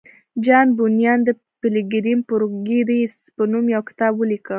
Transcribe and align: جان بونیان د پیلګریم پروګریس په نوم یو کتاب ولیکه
جان 0.45 0.67
بونیان 0.77 1.19
د 1.25 1.29
پیلګریم 1.61 2.19
پروګریس 2.29 3.13
په 3.35 3.43
نوم 3.51 3.65
یو 3.75 3.83
کتاب 3.89 4.13
ولیکه 4.17 4.49